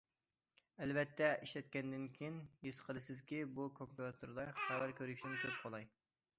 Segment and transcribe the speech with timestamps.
[0.85, 5.91] ئەلۋەتتە، ئىشلەتكەندىن كېيىن ھېس قىلىسىزكى، بۇ كومپيۇتېردا خەۋەر كۆرۈشتىن كۆپ قولاي.